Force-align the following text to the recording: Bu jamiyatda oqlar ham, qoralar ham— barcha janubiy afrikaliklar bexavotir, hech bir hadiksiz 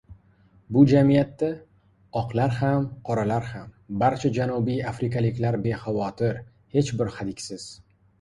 Bu 0.75 0.81
jamiyatda 0.91 1.49
oqlar 2.21 2.55
ham, 2.59 2.87
qoralar 3.09 3.45
ham— 3.49 3.67
barcha 4.05 4.31
janubiy 4.39 4.81
afrikaliklar 4.93 5.59
bexavotir, 5.67 6.41
hech 6.77 6.91
bir 7.03 7.13
hadiksiz 7.19 7.69